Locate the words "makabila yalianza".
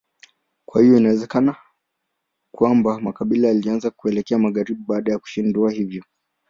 3.01-3.91